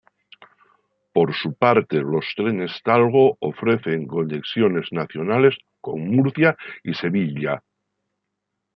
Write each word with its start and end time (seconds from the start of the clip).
Por 1.13 1.31
su 1.35 1.53
parte 1.53 1.97
los 2.01 2.25
trenes 2.35 2.81
Talgo 2.83 3.37
ofrecen 3.39 4.07
conexiones 4.07 4.87
nacionales 4.91 5.55
con 5.79 5.99
Murcia 6.09 6.57
y 6.83 6.95
Sevilla. 6.95 7.61